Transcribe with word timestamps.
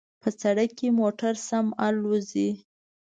په 0.21 0.29
سړک 0.41 0.69
کې 0.79 0.89
موټر 0.99 1.33
سم 1.47 1.67
الوزي 1.87 2.49